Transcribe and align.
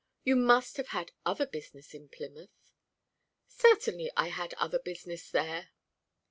You 0.23 0.35
must 0.35 0.77
have 0.77 0.87
had 0.87 1.11
other 1.27 1.45
business 1.45 1.93
in 1.93 2.09
Plymouth." 2.09 2.73
"Certainly. 3.47 4.09
I 4.17 4.29
had 4.29 4.55
other 4.55 4.79
business 4.79 5.29
there." 5.29 5.69